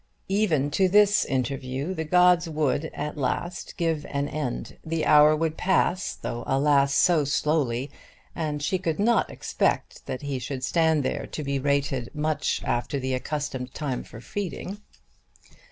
[0.29, 4.77] Even to this interview the gods would at last give an end.
[4.83, 7.91] The hour would pass, though, alas, so slowly,
[8.33, 12.99] and she could not expect that he should stand there to be rated much after
[12.99, 14.81] the accustomed time for feeding.